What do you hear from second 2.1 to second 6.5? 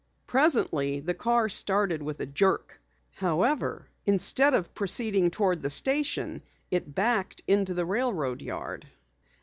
a jerk. However, instead of proceeding toward the station